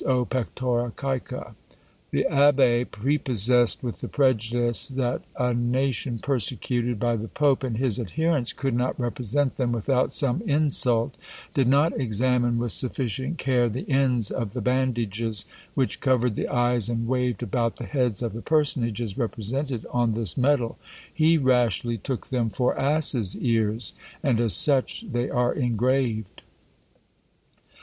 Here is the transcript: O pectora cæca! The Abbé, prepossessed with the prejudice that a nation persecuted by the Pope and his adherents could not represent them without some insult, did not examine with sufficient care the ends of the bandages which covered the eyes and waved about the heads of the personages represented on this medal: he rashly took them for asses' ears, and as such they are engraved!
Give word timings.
O 0.07 0.25
pectora 0.25 0.89
cæca! 0.91 1.53
The 2.09 2.25
Abbé, 2.27 2.89
prepossessed 2.89 3.83
with 3.83 4.01
the 4.01 4.07
prejudice 4.07 4.87
that 4.87 5.21
a 5.39 5.53
nation 5.53 6.17
persecuted 6.17 6.99
by 6.99 7.15
the 7.15 7.27
Pope 7.27 7.63
and 7.63 7.77
his 7.77 7.99
adherents 7.99 8.51
could 8.51 8.73
not 8.73 8.99
represent 8.99 9.57
them 9.57 9.71
without 9.71 10.11
some 10.11 10.41
insult, 10.47 11.17
did 11.53 11.67
not 11.67 11.95
examine 11.99 12.57
with 12.57 12.71
sufficient 12.71 13.37
care 13.37 13.69
the 13.69 13.87
ends 13.91 14.31
of 14.31 14.53
the 14.53 14.61
bandages 14.61 15.45
which 15.75 15.99
covered 15.99 16.33
the 16.33 16.47
eyes 16.47 16.89
and 16.89 17.07
waved 17.07 17.43
about 17.43 17.77
the 17.77 17.85
heads 17.85 18.23
of 18.23 18.33
the 18.33 18.41
personages 18.41 19.19
represented 19.19 19.85
on 19.91 20.13
this 20.15 20.35
medal: 20.35 20.79
he 21.13 21.37
rashly 21.37 21.99
took 21.99 22.29
them 22.29 22.49
for 22.49 22.75
asses' 22.75 23.35
ears, 23.37 23.93
and 24.23 24.39
as 24.39 24.55
such 24.55 25.05
they 25.11 25.29
are 25.29 25.53
engraved! 25.53 26.41